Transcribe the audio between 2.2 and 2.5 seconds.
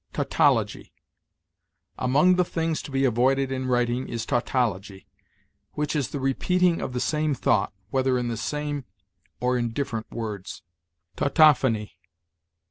the